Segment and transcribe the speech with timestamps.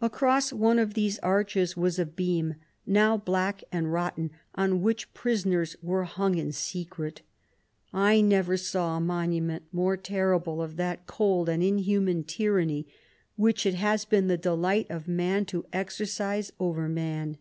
[0.00, 2.54] Across one of these arches was a beam,
[2.86, 7.20] now black and rotten, on which pri soners were hung in secret.
[7.92, 12.86] I never saw a monument more terrible of that cold and inhuman tyranny,
[13.36, 17.36] which it has been the delight of man to exercise over man.